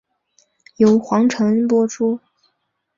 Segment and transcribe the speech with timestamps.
[0.77, 2.19] 由黄承恩播出。